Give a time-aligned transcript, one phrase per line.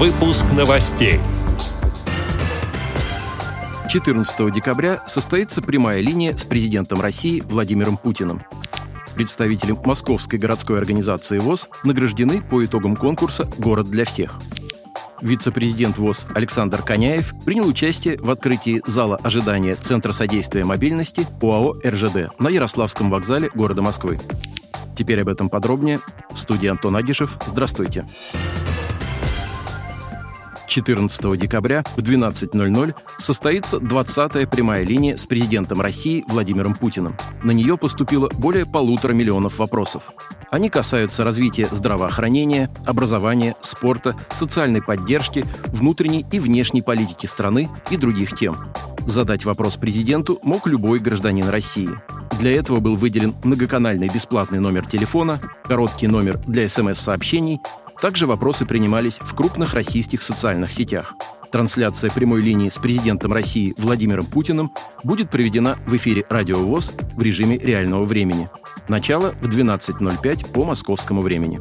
[0.00, 1.20] Выпуск новостей.
[3.90, 8.40] 14 декабря состоится прямая линия с президентом России Владимиром Путиным.
[9.14, 14.40] Представители Московской городской организации ВОЗ награждены по итогам конкурса «Город для всех».
[15.20, 22.40] Вице-президент ВОЗ Александр Коняев принял участие в открытии зала ожидания Центра содействия мобильности ОАО «РЖД»
[22.40, 24.18] на Ярославском вокзале города Москвы.
[24.96, 26.00] Теперь об этом подробнее.
[26.30, 27.36] В студии Антон Агишев.
[27.46, 28.06] Здравствуйте.
[30.70, 37.16] 14 декабря в 12.00 состоится 20-я прямая линия с президентом России Владимиром Путиным.
[37.42, 40.04] На нее поступило более полутора миллионов вопросов.
[40.50, 48.34] Они касаются развития здравоохранения, образования, спорта, социальной поддержки, внутренней и внешней политики страны и других
[48.34, 48.56] тем.
[49.06, 51.90] Задать вопрос президенту мог любой гражданин России.
[52.38, 57.60] Для этого был выделен многоканальный бесплатный номер телефона, короткий номер для СМС-сообщений
[58.00, 61.14] также вопросы принимались в крупных российских социальных сетях.
[61.52, 64.70] Трансляция прямой линии с президентом России Владимиром Путиным
[65.02, 68.48] будет проведена в эфире «Радио ВОЗ» в режиме реального времени.
[68.88, 71.60] Начало в 12.05 по московскому времени.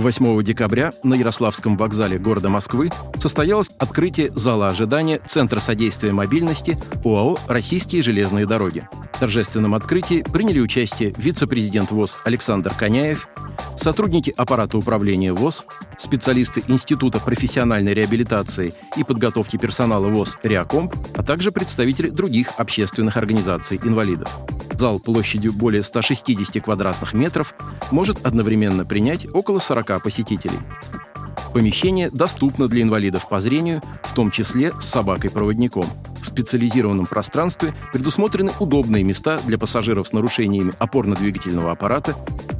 [0.00, 7.38] 8 декабря на Ярославском вокзале города Москвы состоялось открытие зала ожидания Центра содействия мобильности ОАО
[7.48, 8.88] «Российские железные дороги».
[9.12, 13.28] В торжественном открытии приняли участие вице-президент ВОЗ Александр Коняев,
[13.80, 15.64] сотрудники аппарата управления ВОЗ,
[15.98, 23.80] специалисты Института профессиональной реабилитации и подготовки персонала ВОЗ «Реакомп», а также представители других общественных организаций
[23.82, 24.28] инвалидов.
[24.72, 27.54] Зал площадью более 160 квадратных метров
[27.90, 30.58] может одновременно принять около 40 посетителей.
[31.52, 35.86] Помещение доступно для инвалидов по зрению, в том числе с собакой-проводником.
[36.22, 42.14] В специализированном пространстве предусмотрены удобные места для пассажиров с нарушениями опорно-двигательного аппарата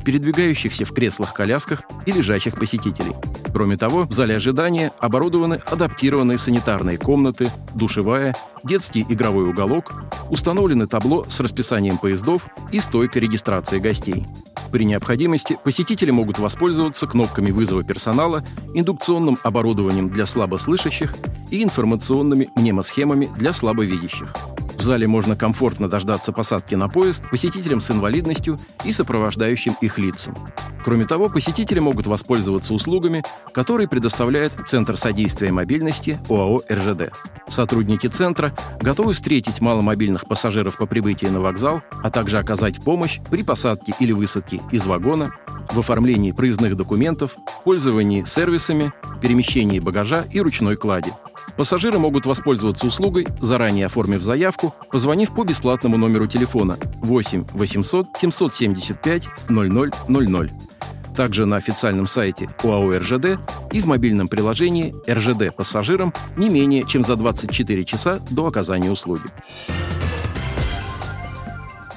[0.05, 3.13] передвигающихся в креслах-колясках и лежащих посетителей.
[3.53, 9.93] Кроме того, в зале ожидания оборудованы адаптированные санитарные комнаты, душевая, детский игровой уголок,
[10.31, 14.27] установлены табло с расписанием поездов и стойка регистрации гостей.
[14.71, 18.45] При необходимости посетители могут воспользоваться кнопками вызова персонала,
[18.75, 21.15] индукционным оборудованием для слабослышащих
[21.51, 24.33] и информационными мнемосхемами для слабовидящих.
[24.81, 30.35] В зале можно комфортно дождаться посадки на поезд посетителям с инвалидностью и сопровождающим их лицам.
[30.83, 37.13] Кроме того, посетители могут воспользоваться услугами, которые предоставляет Центр содействия мобильности ОАО «РЖД».
[37.47, 43.43] Сотрудники центра готовы встретить маломобильных пассажиров по прибытии на вокзал, а также оказать помощь при
[43.43, 45.31] посадке или высадке из вагона,
[45.71, 51.13] в оформлении проездных документов, пользовании сервисами, перемещении багажа и ручной клади–
[51.61, 59.29] Пассажиры могут воспользоваться услугой, заранее оформив заявку, позвонив по бесплатному номеру телефона 8 800 775
[59.51, 60.53] 0000.
[61.15, 63.39] Также на официальном сайте УАО РЖД
[63.73, 69.25] и в мобильном приложении РЖД пассажирам не менее чем за 24 часа до оказания услуги.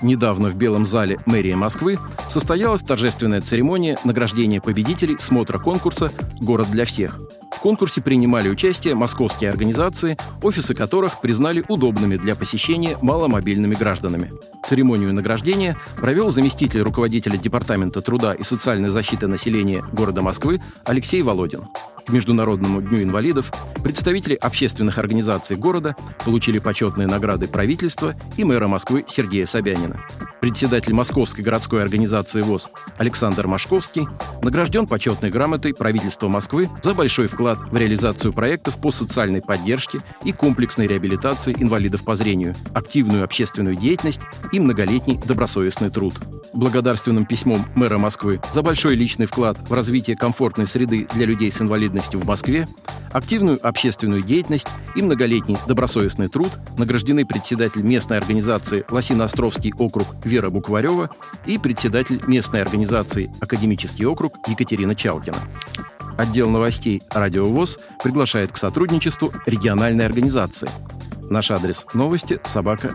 [0.01, 6.83] Недавно в Белом зале мэрии Москвы состоялась торжественная церемония награждения победителей смотра конкурса «Город для
[6.83, 7.17] всех»,
[7.63, 14.33] конкурсе принимали участие московские организации, офисы которых признали удобными для посещения маломобильными гражданами.
[14.65, 21.63] Церемонию награждения провел заместитель руководителя Департамента труда и социальной защиты населения города Москвы Алексей Володин.
[22.05, 25.95] К Международному дню инвалидов представители общественных организаций города
[26.25, 30.01] получили почетные награды правительства и мэра Москвы Сергея Собянина.
[30.41, 34.05] Председатель Московской городской организации ВОЗ Александр Машковский
[34.41, 40.31] награжден почетной грамотой правительства Москвы за большой вклад в реализацию проектов по социальной поддержке и
[40.31, 44.21] комплексной реабилитации инвалидов по зрению, активную общественную деятельность
[44.51, 46.15] и многолетний добросовестный труд
[46.53, 51.61] благодарственным письмом мэра Москвы за большой личный вклад в развитие комфортной среды для людей с
[51.61, 52.67] инвалидностью в Москве,
[53.11, 61.09] активную общественную деятельность и многолетний добросовестный труд награждены председатель местной организации Лосино-Островский округ Вера Букварева
[61.45, 65.37] и председатель местной организации Академический округ Екатерина Чалкина.
[66.17, 70.69] Отдел новостей «Радио ВОЗ» приглашает к сотрудничеству региональной организации–
[71.29, 72.93] Наш адрес новости– собака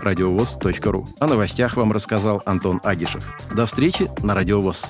[0.84, 1.08] ру.
[1.18, 3.36] О новостях вам рассказал Антон Агишев.
[3.54, 4.86] До встречи на Радиовоз.